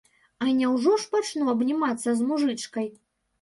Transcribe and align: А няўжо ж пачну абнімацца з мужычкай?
А 0.45 0.53
няўжо 0.61 0.93
ж 1.03 1.11
пачну 1.11 1.51
абнімацца 1.53 2.09
з 2.23 2.31
мужычкай? 2.31 2.91